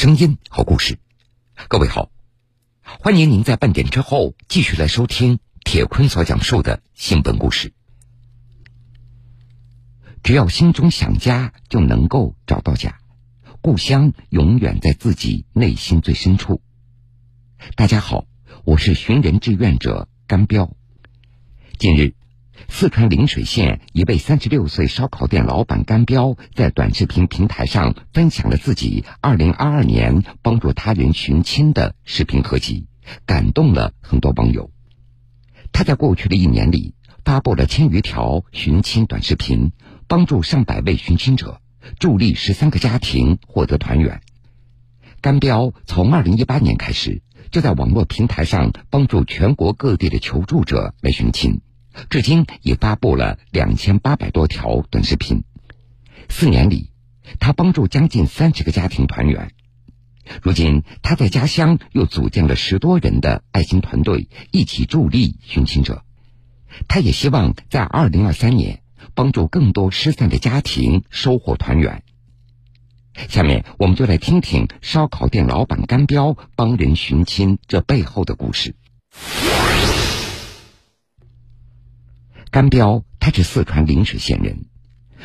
[0.00, 0.98] 声音，好故事。
[1.68, 2.10] 各位好，
[2.82, 7.74] 欢迎您在半点之后继续来收听铁坤所讲述的新闻故事。
[10.22, 12.98] 只要心中想家，就能够找到家。
[13.60, 16.62] 故乡永远在自己内心最深处。
[17.76, 18.24] 大家好，
[18.64, 20.74] 我是寻人志愿者甘彪。
[21.78, 22.14] 近日。
[22.68, 32.86] 四川邻水县一位三十六岁烧烤店老板甘彪在短视频平台上分享了自己二零二二年帮助他人寻亲的视频合集，
[33.26, 34.70] 感动了很多网友。
[35.72, 36.94] 他在过去的一年里
[37.24, 39.72] 发布了千余条寻亲短视频，
[40.06, 41.60] 帮助上百位寻亲者，
[41.98, 44.20] 助力十三个家庭获得团圆。
[45.20, 51.60] 甘彪从二零一八年开始就在网络平台上帮助全国各地的求助者来寻亲。
[52.08, 55.44] 至今已发布了两千八百多条短视频。
[56.28, 56.90] 四年里，
[57.38, 59.52] 他帮助将近三十个家庭团圆。
[60.42, 66.04] 如今，他在家乡又组建了十多人的爱心团队，一起助力寻亲者。
[66.86, 68.82] 他也希望在二零二三年
[69.14, 72.04] 帮助更多失散的家庭收获团圆。
[73.28, 78.76] 下面，我们就来听听烧烤店老板甘彪帮人寻亲这背后的故事。
[82.50, 84.64] 甘彪，他是四川灵水县人。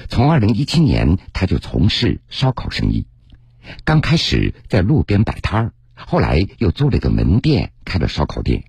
[0.09, 3.07] 从二零一七年，他就从事烧烤生意。
[3.83, 8.65] 刚开始在路边摆摊儿，后来又租了个门店，开了烧烤店。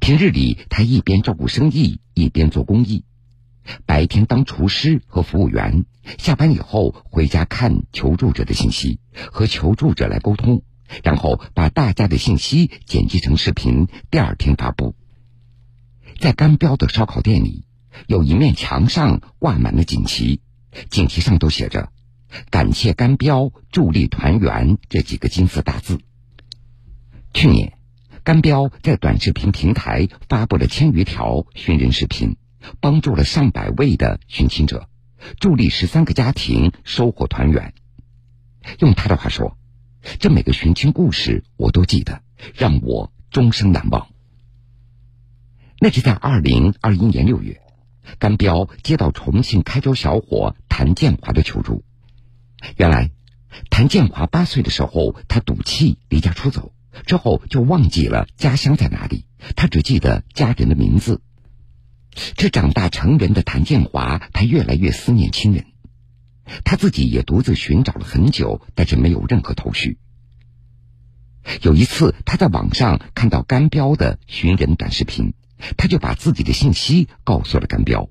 [0.00, 3.04] 平日里，他一边照顾生意，一边做公益。
[3.86, 5.84] 白天当厨师和服务员，
[6.18, 8.98] 下班以后回家看求助者的信息，
[9.30, 10.64] 和求助者来沟通，
[11.04, 14.96] 然后把大家的信息剪辑成视频，第二天发布。
[16.24, 17.66] 在甘彪的烧烤店里，
[18.06, 20.40] 有一面墙上挂满了锦旗，
[20.88, 21.90] 锦旗上都写着
[22.48, 26.00] “感谢甘彪助力团圆”这几个金色大字。
[27.34, 27.74] 去年，
[28.22, 32.38] 甘彪在短视频平台发布了千余条寻人视频，
[32.80, 34.88] 帮助了上百位的寻亲者，
[35.38, 37.74] 助力十三个家庭收获团圆。
[38.78, 39.58] 用他的话说
[40.18, 42.22] ：“这每个寻亲故事我都记得，
[42.54, 44.08] 让我终生难忘。”
[45.84, 47.60] 那是在二零二一年六月，
[48.18, 51.84] 甘彪接到重庆开州小伙谭建华的求助。
[52.78, 53.10] 原来，
[53.68, 56.72] 谭建华八岁的时候，他赌气离家出走，
[57.04, 61.20] 之后就忘记了家乡在哪里，他只记得家人的名字。
[62.34, 65.66] 这长大成人的谭建华，他越来越思念亲人，
[66.64, 69.98] 他自己也独自寻找了很久，但是没有任何头绪。
[71.60, 75.34] 有一次，他在网上看到甘彪的寻人短视频。
[75.76, 78.08] 他就把自己的信息告诉了甘彪。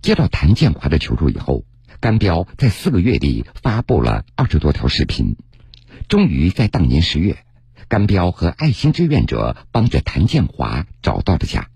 [0.00, 1.64] 接到谭建华的求助以后，
[2.00, 5.36] 甘彪在四个月里发布了二十多条视频。
[6.08, 7.38] 终于在当年十月，
[7.88, 11.68] 甘彪和爱心志愿者帮着谭建华找到了家。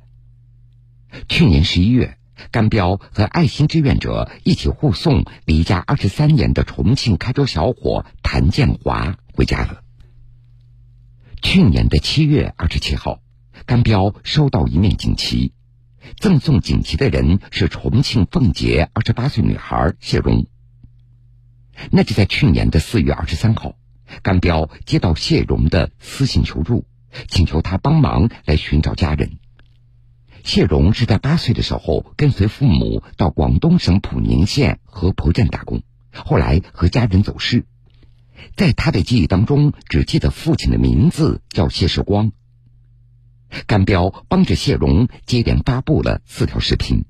[1.28, 2.18] 去年十一月，
[2.50, 9.82] 甘彪和爱心志愿者一起护送离家二十三年的重庆开州小伙谭建华回家了。
[11.40, 13.20] 去年的七月二十七号。
[13.66, 15.52] 甘彪收到一面锦旗，
[16.20, 20.46] 赠送锦旗的人是重庆奉节二十八岁女孩谢荣。
[21.90, 23.74] 那就在去年的四月二十三号，
[24.22, 26.86] 甘彪接到谢荣的私信求助，
[27.26, 29.38] 请求他帮忙来寻找家人。
[30.44, 35.82] 谢荣是在八岁的时候跟随父母到广东省普宁县河婆镇打工，
[36.12, 37.66] 后来和家人走失，
[38.54, 42.30] 在他的记忆当中，只记得父亲的名字叫谢世光。
[43.66, 47.04] 甘彪帮着谢荣接连发布了四条视频。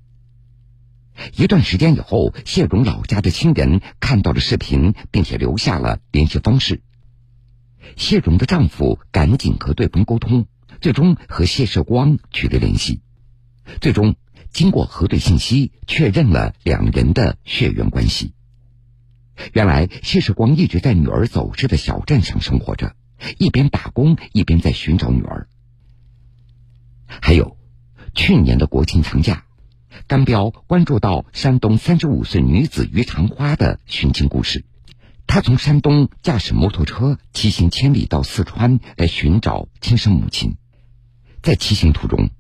[1.37, 6.83] 一段时间以后，谢荣老家的亲人看到了视频，并且留下了联系方式。
[7.97, 10.47] 谢荣的丈夫赶紧和对方沟通，
[10.81, 13.01] 最终和谢世光取得联系。
[13.81, 14.17] 最终，
[14.51, 18.35] 经过核对信息，确认了两人的血缘关系。
[19.55, 22.95] 原来，谢世光一直在女儿走失的小镇上生活着，
[23.39, 25.49] 一边打工一边在寻找女儿。
[27.07, 27.57] 还有，
[28.15, 29.45] 去年的国庆长假，
[30.07, 34.65] 甘彪关注到山东三十五岁女子于长花的寻亲故事。
[35.27, 40.57] 她从山东驾驶摩托车骑行千里到四川来寻找亲生母亲。
[41.43, 42.31] 在骑行途中，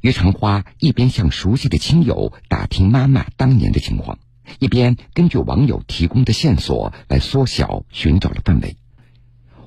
[0.00, 4.18] 于长花一边向熟悉的亲友打听妈妈当年的情况，
[4.58, 8.76] 一边根据网友提供的线索来缩小寻找的范围。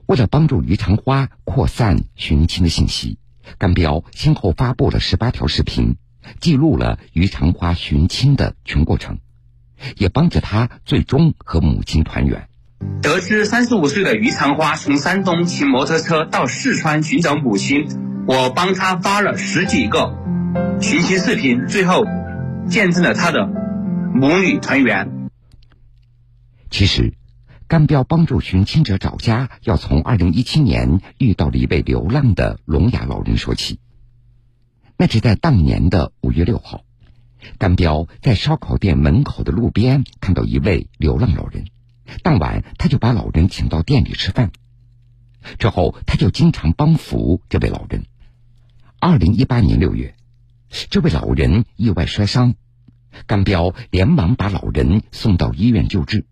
[0.07, 3.18] 为了帮助于长花扩散寻亲的信息。
[3.57, 5.98] 甘彪先后发布了十八条视频，
[6.39, 9.19] 记录了于长花寻亲的全过程，
[9.98, 12.48] 也帮着他最终和母亲团圆。
[13.01, 17.86] 得知三十五岁的于长花从山东骑摩托车到四川寻找母亲，
[18.27, 20.15] 我帮他发了十几个
[20.81, 22.03] 寻亲视频，最后
[22.69, 23.48] 见证了他的
[24.15, 25.30] 母女团圆。
[26.71, 27.13] 其实，
[27.71, 33.79] 甘彪帮助寻亲者找家，要从二零一七年遇到了一位流浪的聋哑老人说起。
[34.97, 36.81] 那是在当年的五月六号，
[37.57, 41.68] 甘彪在烧烤店门口的路边看到一位流浪老人，
[42.23, 44.51] 当晚他就把老人请到店里吃饭，
[45.57, 48.03] 之后他就经常帮扶这位老人。
[49.00, 50.13] 二零一八年六月，
[50.89, 52.56] 这位老人意外摔伤，
[53.27, 56.25] 甘彪连忙把老人送到医院救治。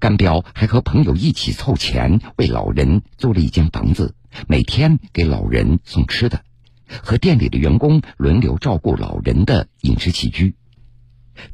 [0.00, 4.14] 甘彪还和朋友一起凑钱为老人租了一间房子，
[4.46, 6.44] 每天给老人送吃的，
[7.02, 10.54] 和店里的员工轮流照顾老人的饮食起居。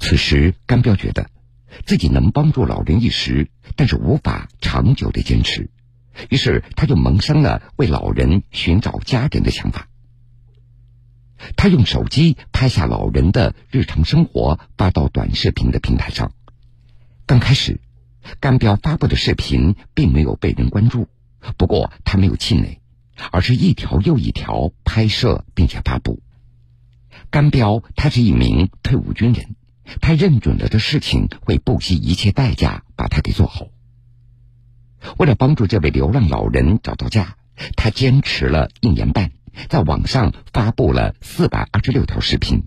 [0.00, 1.30] 此时，甘彪觉得
[1.86, 5.70] 自己能帮助老人一时，但是无法长久的坚持，
[6.28, 9.88] 于是他就萌生了为老人寻找家人的想法。
[11.56, 16.32] 他用手机拍下老人的日常生活，发到短视频的平台上。
[17.26, 17.80] 刚开始。
[18.40, 21.08] 甘彪发布的视频并没有被人关注，
[21.56, 22.80] 不过他没有气馁，
[23.30, 26.22] 而是一条又一条拍摄并且发布。
[27.30, 29.56] 甘彪他是一名退伍军人，
[30.00, 33.66] 他认准了的事情会不惜一切代价把它给做好。
[35.18, 37.36] 为了帮助这位流浪老人找到家，
[37.76, 39.32] 他坚持了一年半，
[39.68, 42.64] 在网上发布了四百二十六条视频。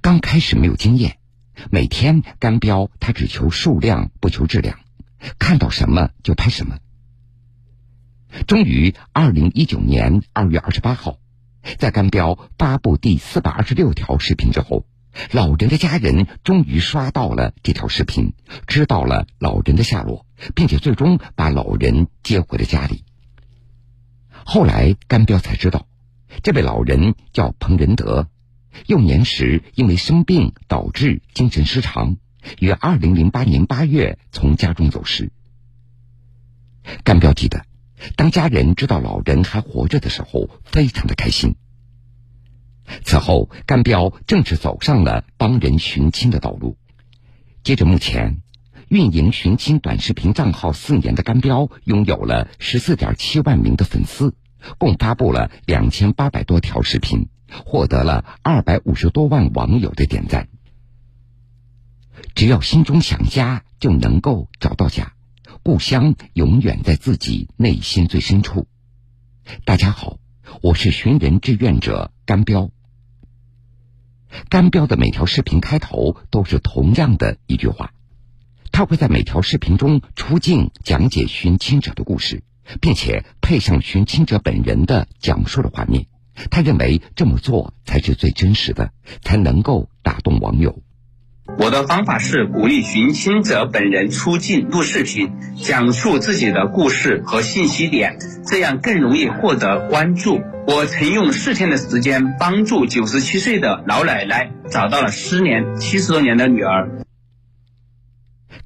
[0.00, 1.18] 刚开始没有经验。
[1.70, 4.78] 每天干标，他只求数量不求质量，
[5.38, 6.78] 看到什么就拍什么。
[8.46, 11.18] 终于，二零一九年二月二十八号，
[11.78, 14.86] 在干标发布第四百二十六条视频之后，
[15.30, 18.32] 老人的家人终于刷到了这条视频，
[18.66, 20.26] 知道了老人的下落，
[20.56, 23.04] 并且最终把老人接回了家里。
[24.44, 25.86] 后来，干标才知道，
[26.42, 28.28] 这位老人叫彭仁德。
[28.86, 32.16] 幼年时因为生病导致精神失常，
[32.58, 35.30] 于二零零八年八月从家中走失。
[37.02, 37.64] 干彪记得，
[38.16, 41.56] 当家人知道老人还活着的时候，非常的开心。
[43.02, 46.76] 此后，干彪正式走上了帮人寻亲的道路。
[47.62, 48.42] 截至目前，
[48.88, 54.34] 运营寻亲短视频账号四年的干彪，拥有了十四点七万名的粉丝，
[54.76, 57.28] 共发布了两千八百多条视频。
[57.64, 60.48] 获得了二百五十多万网友的点赞。
[62.34, 65.14] 只要心中想家，就能够找到家，
[65.62, 68.66] 故乡永远在自己内心最深处。
[69.64, 70.18] 大家好，
[70.62, 72.70] 我是寻人志愿者甘彪。
[74.48, 77.92] 甘彪的每条视频开头都是同样的一句话，
[78.72, 82.42] 他会在每条视频中出镜讲解寻亲者的故事，
[82.80, 86.06] 并且配上寻亲者本人的讲述的画面。
[86.50, 88.90] 他认为这么做才是最真实的，
[89.22, 90.80] 才能够打动网友。
[91.58, 98.16] 我的方法是鼓励寻亲者本人出镜录视频，讲述自己的故事和信息点，
[98.46, 100.40] 这样更容易获得关注。
[100.66, 107.04] 我曾用四天的时间帮助九十七岁的老奶奶找到了失联七十多年的女儿。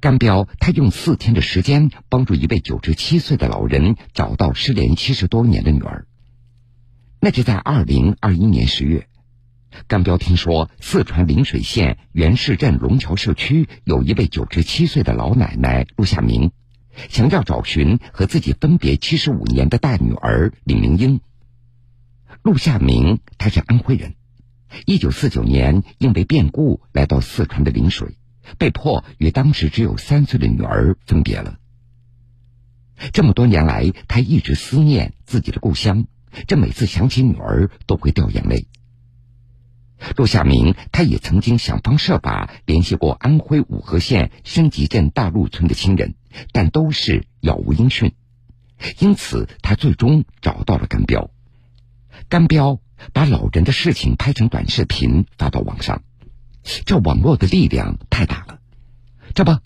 [0.01, 6.07] 甘彪他用四天的时间帮助一位九十七岁的老人找到失联七十多年的女儿。
[7.21, 9.09] 那是在二零二一年十月，
[9.89, 16.53] 甘彪听说四川灵水县元市镇龙桥社区有一位九十七岁的老奶奶陆夏明，
[17.09, 21.21] 想要找寻和自己分别七十五年的大女儿李明英。
[22.43, 24.15] 陆夏明他是安徽人，
[24.87, 28.17] 一九四九年因为变故来到四川的灵水，
[28.59, 31.59] 被迫与当时只有三岁的女儿分别了。
[33.13, 36.07] 这么多年来，他一直思念自己的故乡。
[36.47, 38.67] 这每次想起女儿都会掉眼泪。
[40.17, 46.15] 陆夏明，他也曾经想方设法联系过安徽五河县升集镇大路村的亲人，
[46.53, 48.15] 但都是杳无音讯。
[49.01, 51.31] 因此，他最终找到了甘彪。
[52.29, 52.81] 甘彪
[53.13, 56.05] 把老人的事情拍成短视频发到网上，
[56.85, 58.61] 这网络的力量太大了。
[59.35, 59.59] 这不，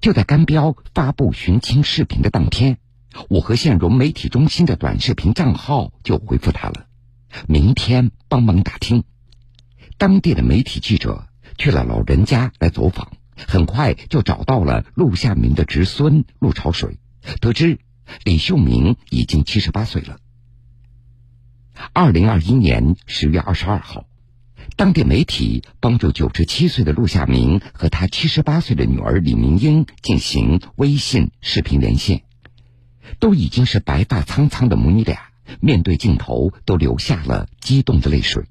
[0.00, 2.78] 就在甘彪发布寻亲视频的当天。
[3.28, 6.86] 五河县融媒体中心的短视频账号就回复他了，
[7.48, 9.04] 明天帮忙打听。
[9.98, 11.26] 当地的媒体记者
[11.58, 16.98] 去了老人家来走访，很快就找到了陆夏明的侄孙陆朝水，
[17.40, 17.78] 得知
[18.24, 20.18] 李秀明已经七十八岁了。
[21.92, 24.06] 二零二一年十月二十二号，
[24.76, 32.22] 当地媒体帮助九十七岁的陆夏明和他七十八岁的女儿李明英进行微信视频连线，
[33.18, 38.44] 都已经是白发苍苍的母女俩，面对镜头都流下了激动的泪水。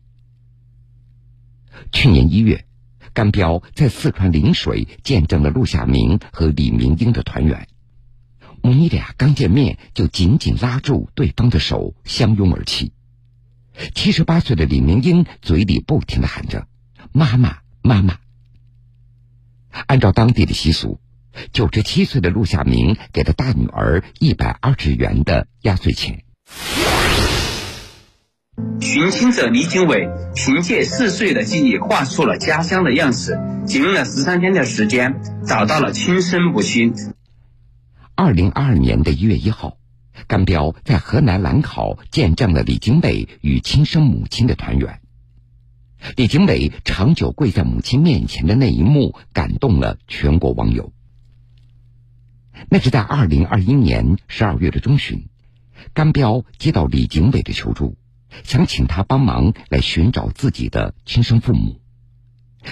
[1.92, 2.66] 去年一月，
[3.14, 7.68] 甘彪在四川陵水见证了陆夏明和李明英的团圆，
[8.62, 12.92] 母女俩刚见面就紧紧拉住对方的手，相拥而泣。
[13.96, 16.68] 七十八岁的李明英嘴里不停的喊着
[17.14, 18.20] “妈妈，妈妈”。
[19.88, 21.00] 按照当地的习俗，
[21.52, 26.24] 九十七岁的陆夏明给了大女儿一百二十元的压岁钱。
[28.82, 36.94] 寻亲者李景伟凭借四岁的记忆画出了家乡的样子，仅用了十三天的时间找到了亲生母亲。
[38.16, 39.76] 二零二二年的一月一号。
[40.28, 45.00] 甘彪在河南兰考见证了李景伟与亲生母亲的团圆。
[46.18, 50.92] 李景伟长久跪在母亲面前的那一幕，感动了全国网友。
[52.68, 55.28] 那是在二零二一年十二月的中旬，
[55.94, 57.96] 甘彪接到李景伟的求助，
[58.44, 61.80] 想请他帮忙来寻找自己的亲生父母。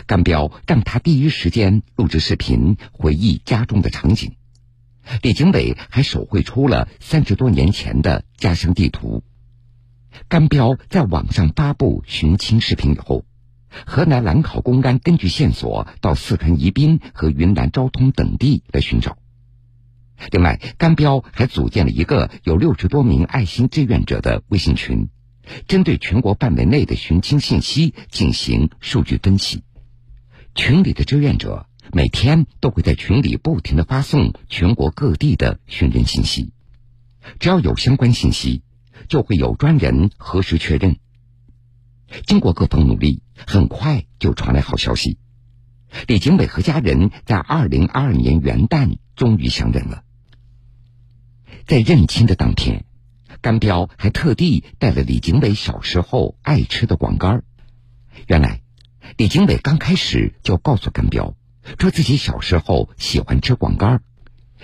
[0.06, 4.36] 甘彪让他第一时间录制视频，回忆家中的场景。
[5.22, 9.24] 李景伟还手绘出了三十多年前的家乡地图。
[10.28, 13.24] 甘彪在网上发布寻亲视频以后，
[13.86, 19.18] 河南兰考公安根据线索到四川宜宾和云南昭通等地来寻找。
[20.32, 25.10] 另外，甘彪还组建了一个有六十多名爱心志愿者的微信群，
[25.68, 29.64] 针对全国范围内的寻亲信息进行数据分析。
[30.56, 31.68] 群里的志愿者。
[31.94, 36.52] 每天都会在群里不停的发送全国各地的寻人信息，
[37.40, 38.62] 只要有相关信息，
[39.08, 40.98] 就会有专人核实确认。
[42.26, 45.18] 经过各方努力，很快就传来好消息：
[46.08, 50.04] 李景伟和家人在二零二二年元旦终于相认了。
[51.66, 52.86] 在认亲的当天，
[53.42, 57.44] 甘彪还特地带了李景伟小时候爱吃的广干。
[58.28, 58.62] 原来，
[59.18, 61.36] 李景伟刚开始就告诉甘彪。
[61.80, 64.02] 说自己小时候喜欢吃广干，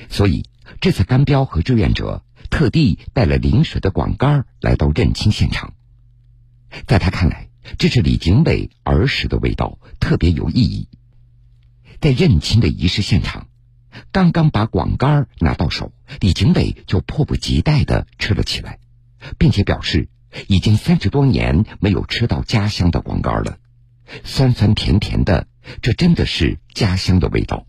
[0.09, 0.45] 所以
[0.79, 5.73] 这次甘彪和志愿者特地带了临水的广干来到认亲现场。
[6.87, 10.87] 在他看来，这是李景伟儿时的味道，特别有意义。
[11.99, 13.47] 在认亲的仪式现场，
[14.11, 18.79] 刚刚把广柑拿到手，李景伟就迫不及待的吃了起来，
[19.37, 20.09] 并且表示
[20.47, 23.57] 已经三十多年没有吃到家乡的广柑了，
[24.23, 25.47] 酸酸甜甜的。
[25.81, 27.65] 这真的是家乡的味道。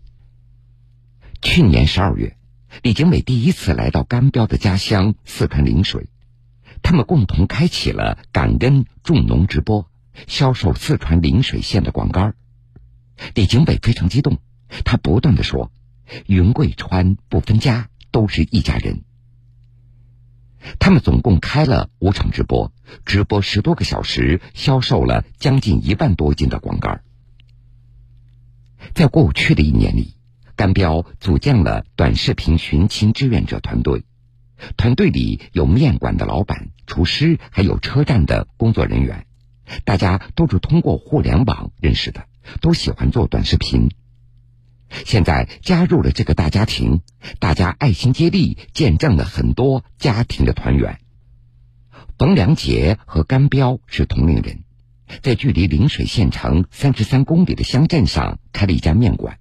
[1.41, 2.35] 去年十二月，
[2.81, 6.09] 李景伟第一次来到甘彪的家乡四川陵水，
[6.81, 9.89] 他们共同开启了感恩种农直播，
[10.27, 12.35] 销售四川陵水县的广干
[13.33, 14.39] 李景伟非常激动，
[14.83, 15.71] 他不断地说
[16.27, 19.03] ：“云贵川不分家，都是一家人。”
[20.79, 22.73] 他们总共开了五场直播，
[23.05, 27.03] 直播十多个小时，销售了将近一万多斤的广干
[28.93, 30.15] 在过去的一年里，
[30.55, 34.05] 甘彪组建了短视频寻亲志愿者团队，
[34.75, 39.27] 团队里有面馆的老板、厨师，还有车站的工作人员，
[39.83, 42.27] 大家都是通过互联网认识的，
[42.61, 43.89] 都喜欢做短视频。
[44.89, 47.01] 现在加入了这个大家庭，
[47.39, 50.99] 大家爱心接力，见证了很多家庭的团圆。
[52.17, 54.63] 冯良杰和甘彪是同龄人。
[55.21, 59.37] 在距离陵水县城三十三公里的乡镇上开了一家面馆。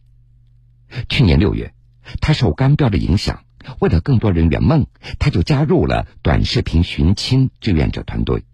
[1.08, 1.72] 去年六月，
[2.20, 3.44] 他受甘标的影响，
[3.80, 4.86] 为了更多人圆梦，
[5.18, 8.44] 他就加入了短视频寻亲志愿者团队。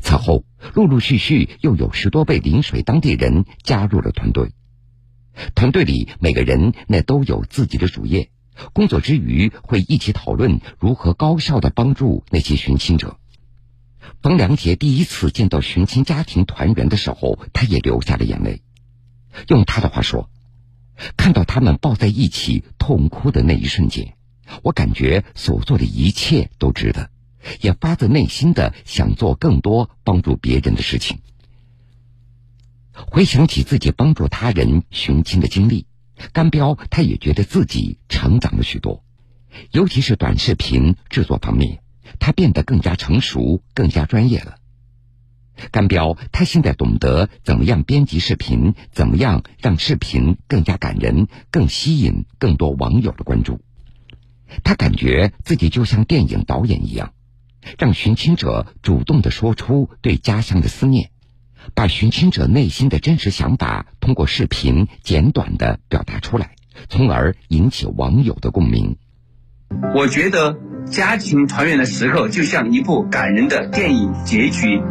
[0.00, 4.52] 此后，陆陆续续又有十多位陵水当地人加入了团队。
[5.54, 8.30] 团队里每个人那都有自己的主业，
[8.72, 13.18] 工作之余会一起讨论如何高效的帮助那些寻亲者。
[14.20, 18.62] 冯良杰第一次见到寻亲家庭团圆的时候，他也流下了眼泪。
[19.48, 20.28] 用他的话说
[21.16, 24.14] ：“看到他们抱在一起痛哭的那一瞬间，
[24.62, 27.10] 我感觉所做的一切都值得，
[27.60, 31.20] 也发自内心的想做更多帮助别人的事情。”
[32.92, 35.86] 回想起自己帮助他人寻亲的经历，
[36.32, 39.02] 甘彪他也觉得自己成长了许多，
[39.70, 41.80] 尤其是短视频制作方面。
[42.18, 44.56] 他变得更加成熟，更加专业了。
[45.70, 53.60] 甘彪，他现在懂得怎么样编辑视频，怎么样让视频更加感人，更吸引更多网友的关注。
[54.62, 57.14] 他感觉自己就像电影导演一样，
[57.78, 61.10] 让寻亲者主动的说出对家乡的思念，
[61.74, 66.56] 把寻亲者内心的真实想法通过视频简短的表达出来，
[66.88, 68.96] 从而引起网友的共鸣。
[69.94, 74.82] 我觉得家庭团圆的时刻就像一部感人的电影结局。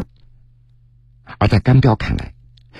[1.37, 2.33] 而在甘彪看来，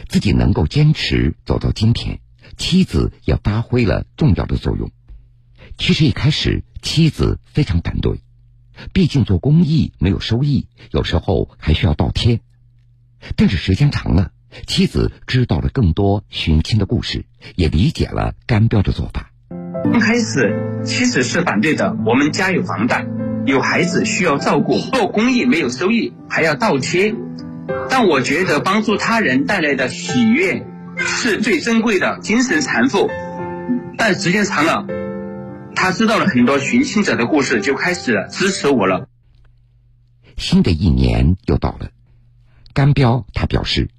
[0.08, 2.20] 自己能够坚持走到今天，
[2.58, 4.92] 妻子也发挥了重要的作用。
[5.78, 8.20] 其实一开始妻子非常反对，
[8.94, 12.42] 毕竟做公益没有收益，有时候还需要倒贴。
[13.36, 14.32] 但是时间长了，
[14.68, 17.26] 妻子知道了更多寻亲的故事，
[17.56, 19.32] 也理解了甘彪的做法。
[19.84, 23.06] 刚开始妻子是反对的，我们家有房贷，
[23.46, 27.16] 有孩子需要照顾，做公益没有收益，还要倒贴。
[27.90, 30.66] 但我觉得帮助他人带来的喜悦
[30.98, 33.10] 是最珍贵的精神财富。
[33.98, 34.86] 但时间长了，
[35.76, 39.08] 他知道了很多寻亲者的故事，就开始支持我了。
[40.38, 41.90] 新的一年又到了，
[42.74, 43.90] 甘彪他表示，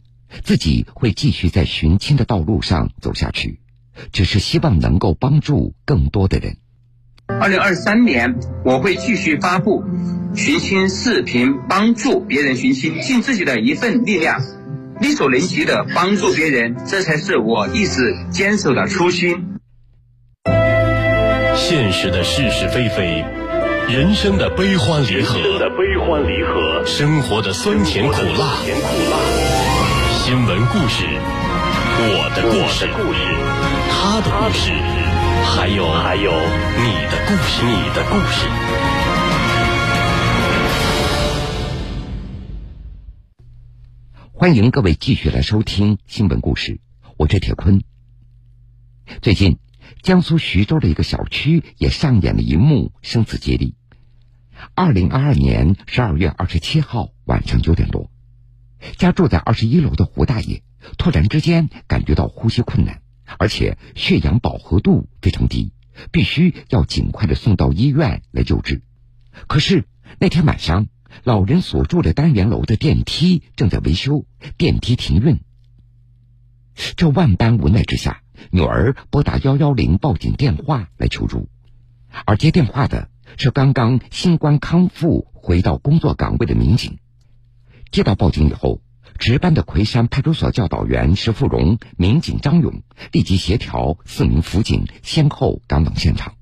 [0.42, 3.60] 自己会继续在寻亲的道路上走下去，
[4.12, 6.56] 只是希望能够帮助更多的人。
[7.40, 9.84] 二零二三年，我会继续发布
[10.34, 14.40] 寻亲视频，帮助别人寻亲，尽自己的一份力量，
[15.00, 19.48] 力所能及的帮助别人，这才是我一直坚守的初心。
[21.54, 23.24] 现实的是是非非，
[23.88, 28.56] 人生的悲欢离合，的悲欢离合，生活的酸甜苦辣，
[30.24, 31.04] 新闻故事，
[31.98, 32.88] 我的故事，
[33.90, 34.72] 他的故事。
[35.44, 38.46] 还有还有你的故事，你的故事。
[44.32, 46.80] 欢迎各位继续来收听新闻故事，
[47.18, 47.82] 我是铁坤。
[49.20, 49.58] 最近，
[50.00, 53.74] 江苏徐州的一个小区也上演了一幕生死接力。
[54.74, 58.10] 二零二二年十二月二十七号晚上九点多，
[58.96, 60.62] 家住在二十一楼的胡大爷
[60.98, 63.02] 突然之间感觉到呼吸困难。
[63.38, 65.72] 而且血氧饱和度非常低，
[66.10, 68.82] 必须要尽快的送到医院来救治。
[69.46, 69.86] 可是
[70.18, 70.88] 那天晚上，
[71.24, 74.26] 老人所住的单元楼的电梯正在维修，
[74.58, 75.40] 电梯停运。
[76.96, 81.48] 这万般无奈之下，女儿拨打幺幺零报警电话来求助，
[82.26, 86.98] 而接电话的是刚刚新冠康复回到工作岗位的民警。
[87.90, 88.80] 接到报警以后。
[89.18, 96.34] 值班的魁山派出所教导员石富荣、民警张勇立即协调四名辅警先后赶往现场。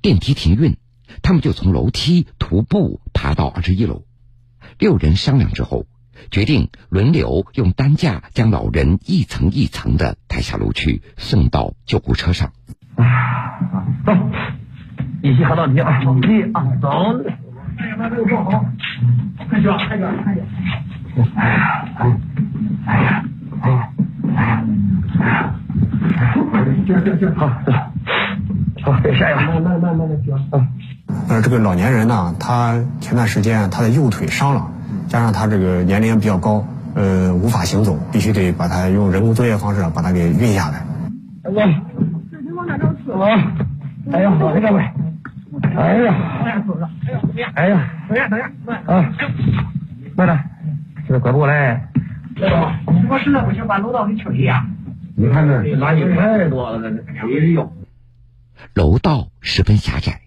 [0.00, 0.78] 电梯停运，
[1.22, 4.04] 他们就从楼梯徒步爬到二十一楼。
[4.78, 5.86] 六人商量之后，
[6.30, 12.52] 决定轮流用担架将老人一层一层的抬下楼去，送到救护车上。
[14.04, 14.12] 走，
[15.22, 16.00] 一起喝到底啊！
[16.02, 16.88] 一啊，走。
[17.78, 18.64] 哎呀，把这个坐好，
[19.48, 20.46] 快点，快点，快点。
[21.34, 22.18] 哎呀，哎，
[22.86, 23.24] 哎呀，
[23.62, 23.92] 哎呀，
[24.36, 25.54] 哎呀，
[26.52, 27.48] 哎呀，行行行，好，
[28.82, 30.68] 好，别下呀，慢慢慢慢的行啊。
[31.28, 34.70] 呃，这个老年人呢，他前段时间他的右腿伤了，
[35.12, 40.86] 加上他这个年龄比较高，呃，无法行走，必须得把他用人工作业方式把他给运下来。
[41.42, 41.60] 大哥，
[42.30, 43.52] 这你往哪找吃啊？
[44.10, 44.94] 哎呀，好这个呗。
[45.76, 46.14] 哎呀，
[46.46, 48.50] 哎呀，哎呀，等下等下，
[48.86, 49.12] 啊，
[50.16, 50.40] 慢点。
[51.06, 51.90] 这快过来！
[52.34, 54.64] 如果实在不行，把楼道给清理呀。
[55.14, 57.70] 你看这垃圾太多了，这没用。
[58.72, 60.22] 楼道十分狭窄，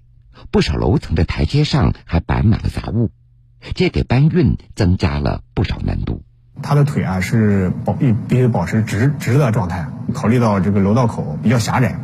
[0.52, 3.10] 不少楼层的台阶上还摆满了杂物，
[3.74, 6.22] 这给搬运增加了不少难度。
[6.62, 11.96] 他的腿啊是保必必须保持直直的状态，考虑到这个楼道口比较狭窄。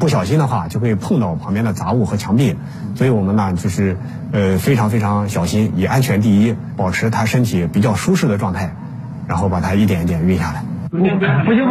[0.00, 2.56] 不小心的话，就会碰到旁边的杂物和墙壁，
[2.96, 3.96] 所以我们呢就是
[4.32, 8.72] 呃非常非常小心，以安全第一，保持他身体比较舒适的状态，
[9.28, 10.64] 然后把他一点一点运下来。
[10.90, 11.66] 不行不行，中间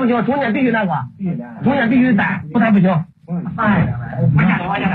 [0.00, 0.92] 不行，中间必须那个，
[1.62, 3.04] 中间必须带，不带不行。
[3.54, 4.90] 慢点来，慢点慢点，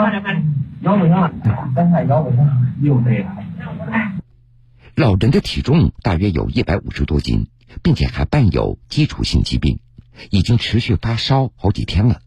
[0.00, 0.44] 慢点慢点，
[0.82, 1.30] 摇不行了，
[1.74, 3.30] 刚才腰不行了，又对了。
[4.94, 7.48] 老人的体重大约有一百五十多斤，
[7.82, 9.80] 并且还伴有基础性疾病。
[10.30, 12.20] 已经持续发烧好几天了，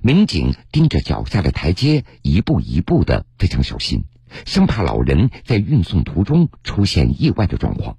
[0.00, 4.04] 民警盯着脚下的台阶，一步一步的非常小心，
[4.46, 7.98] 生怕老人在运送途中出现意外的状况。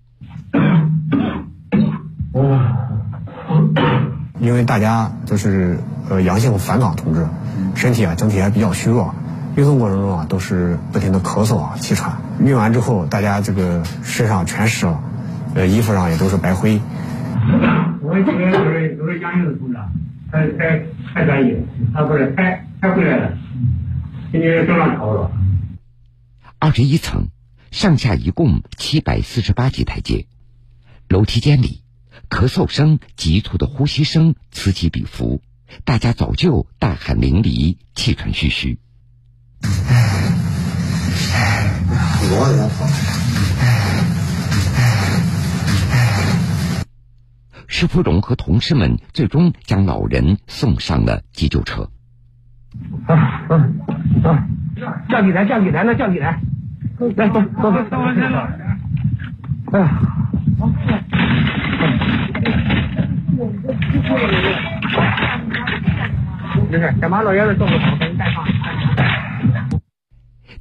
[4.40, 7.28] 因为大家都是呃阳性返岗同志，
[7.76, 9.14] 身体啊整体还比较虚弱，
[9.56, 15.04] 运送过程中啊都是不停的咳嗽啊气喘，运完之后大家这个身上全湿了，
[15.54, 16.82] 呃衣服上也都是白灰。
[18.02, 19.78] 我们这边都是都是阳性的同志，
[20.32, 21.64] 太太太专业，
[21.94, 23.38] 他不是太太回来了，
[24.32, 25.32] 今天正常调了。
[26.58, 27.28] 二十一层，
[27.70, 30.26] 上下一共七百四十八级台阶，
[31.08, 31.84] 楼梯间里，
[32.30, 35.42] 咳嗽声、急促的呼吸声此起彼伏，
[35.86, 38.80] 大家早就大汗淋漓、气喘吁吁。
[47.68, 51.90] 施福荣和同事们最终将老人送上了急救车。
[53.08, 53.16] 啊
[53.50, 53.70] 啊
[54.24, 54.48] 啊！
[55.10, 56.40] 降几台，降几台，那降几台？
[57.16, 58.50] 来，走走走，到完了。
[59.72, 60.02] 哎呀！
[66.70, 68.13] 没事，先把老爷子送走，给你带上。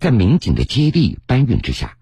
[0.03, 1.97] 在民警的接力搬运之下，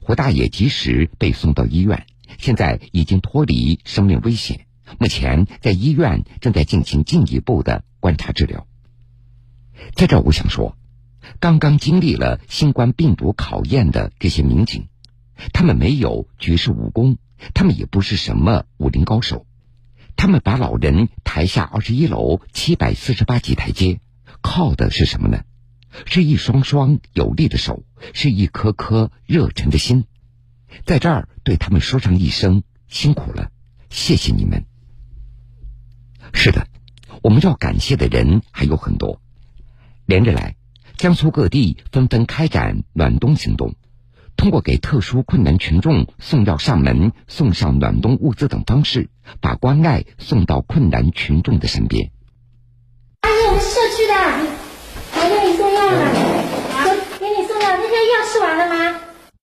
[0.00, 2.06] 胡大爷及时被送到医院，
[2.38, 4.64] 现在已经脱离生命危险。
[4.98, 8.66] 目前在医院正在进行进一步的观察治疗。
[9.94, 10.78] 在这，我想说，
[11.40, 14.88] 刚刚经历了新冠病毒考验的这些民警，
[15.52, 17.18] 他们没有绝世武功，
[17.52, 19.44] 他们也不是什么武林高手，
[20.16, 24.00] 他们把老人抬下二十一楼七百四十八级台阶，
[24.40, 25.42] 靠的是什么呢？
[26.06, 30.04] 是一双双有力的手，是一颗颗热忱的心。
[30.86, 33.50] 在这儿，对他们说上一声辛苦了，
[33.90, 34.64] 谢谢你们。
[36.32, 36.66] 是的，
[37.22, 39.20] 我们要感谢的人还有很多。
[40.06, 40.56] 连着来，
[40.96, 43.74] 江苏各地纷纷开展暖冬行动，
[44.36, 52.10] 通过给特殊困难群众送药上门、送上暖冬物资等方式，把关爱送到困难群众的身边。
[53.20, 54.41] 阿姨，我们社区的，
[55.92, 56.44] 给你送药了。
[56.70, 59.00] 好，给你送药，那些药吃完了吗？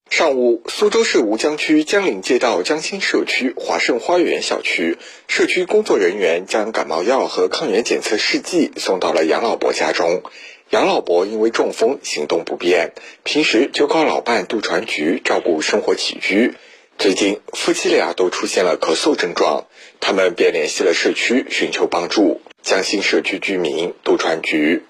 [0.09, 10.23] 上午，苏州市吴江区江岭街道江心社区华盛花园小区，社区工作人员将感冒药和抗原检测试剂送到了杨老伯家中。
[10.71, 12.91] 杨老伯因为中风，行动不便，
[13.23, 16.55] 平时就靠老伴杜传菊照顾生活起居。
[16.97, 19.67] 最近，夫妻俩都出现了咳嗽症状，
[20.01, 22.41] 他们便联系了社区寻求帮助。
[22.62, 24.83] 江心社区居民杜传菊，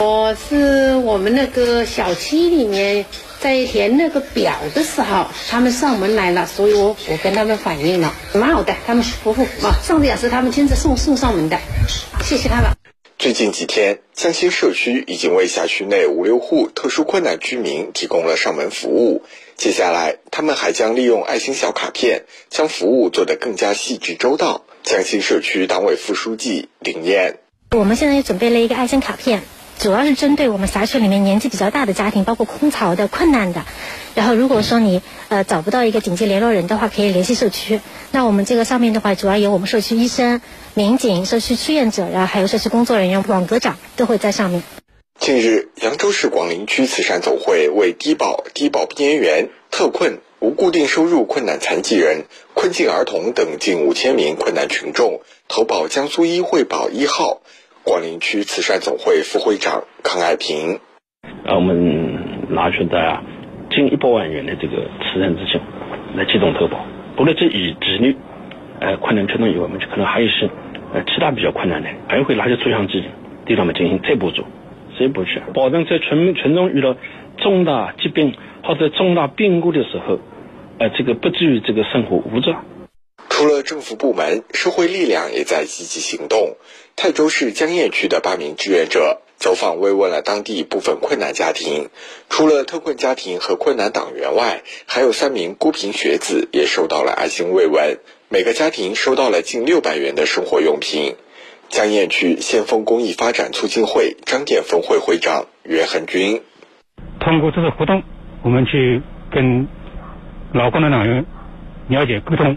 [0.00, 3.06] 我是我们那个小区里面。
[3.40, 11.56] 在填那个表的时候，他们上门来了，所以我我跟他们反映了，蛮好的，他们服务啊，上次也是他们亲自送送上门的，
[12.24, 12.72] 谢谢他们。
[13.16, 19.22] 最近几天，江心社区已经为辖区内五六户特殊困难居民提供了上门服务，
[19.56, 24.64] 接下来他们还将利用爱心小卡片，将服务做得更加细致周到。
[24.82, 27.38] 江心社区党委副书记林燕，
[27.70, 29.44] 我们现在也准备了一个爱心卡片。
[29.78, 33.64] 主要是针对我们辖区里面年纪比较大的家庭，包括空巢的、困难的。
[34.16, 37.80] 然后，如果说你呃找不到一个紧急联络人的话，可以联系社区。
[38.10, 40.40] 那我们这个上面的话，主要有我们社区医生、
[40.74, 44.64] 民警、社区志愿者，然后还有社区工作人员、网格长都会在上面。
[45.20, 57.40] 近日，扬州市广陵区慈善总会为低保、低保边缘、特困、无固定收入困难残疾人、困境儿童等近五千名困难群众投保江苏医惠保一号。
[57.88, 60.78] 广陵区慈善总会副会长康爱平，
[61.46, 63.22] 呃，我们拿出的
[63.70, 65.58] 近一百万元的这个慈善资金
[66.14, 66.84] 来机动投保。
[67.16, 68.14] 除了这一子女
[68.78, 70.50] 呃困难群众以外，我们可能还有些
[70.92, 73.08] 呃其他比较困难的，还会拿些专项基金
[73.46, 74.44] 对他们进行再补助、
[75.00, 76.94] 再补贴，保证在群群众遇到
[77.38, 80.18] 重大疾病或者重大变故的时候，
[80.78, 82.52] 呃，这个不至于这个生活无助。
[83.28, 86.56] 除了政府部门，社会力量也在积极行动。
[86.96, 91.90] 泰州市江堰区的八名志愿者走访慰问了当地部分困难家庭，
[92.28, 101.14] 除了特困家庭和困难党员外，还有三名孤贫学子也受到了爱心慰问，每个家庭收到了近六百元的生活用品。
[101.68, 106.42] 江堰区先锋公益发展促进会张店分会会长袁恒军：
[107.20, 108.02] 通过这个活动，
[108.42, 109.68] 我们去跟
[110.52, 111.24] 老困难党员
[111.88, 112.56] 了解沟通。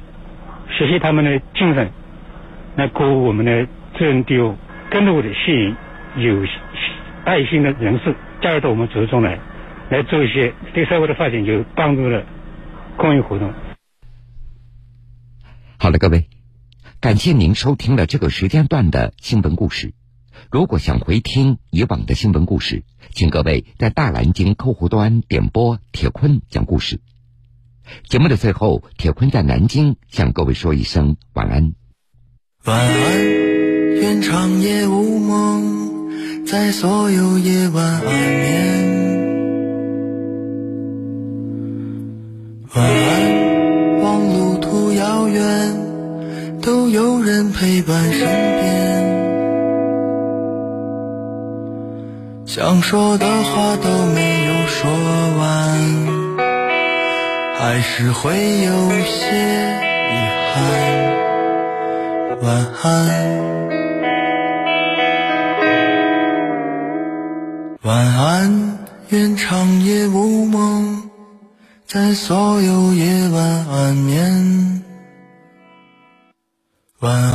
[0.77, 1.91] 学习他们的精神，
[2.75, 4.55] 来鼓舞我们的志愿队伍，
[4.89, 5.75] 更多的吸引
[6.23, 6.45] 有
[7.23, 9.39] 爱心的人士加入到我们组织中来，
[9.89, 12.25] 来做一些对社会的发展有帮助的
[12.97, 13.53] 公益活动。
[15.77, 16.27] 好了，各位，
[16.99, 19.93] 感谢您收听了这个时间段的新闻故事。
[20.51, 26.99] 如果想回听以往的新闻故事，请各位在大蓝鲸客户端点播铁坤讲故事。
[28.07, 31.73] 节目的最后，铁坤在南京向各位说一声晚安。
[32.65, 33.23] 晚安，
[33.95, 39.01] 愿长夜无梦，在所有夜晚安眠。
[42.75, 48.71] 晚安，望路途遥远，都有人陪伴身边。
[52.45, 54.91] 想说的话都没有说
[55.39, 56.00] 完。
[57.61, 58.31] 还是会
[58.63, 59.37] 有些
[60.09, 60.15] 遗
[60.51, 60.57] 憾。
[62.41, 62.89] 晚安，
[67.83, 71.07] 晚安，愿长夜无梦，
[71.85, 74.81] 在所有夜晚安眠，
[77.01, 77.29] 晚安。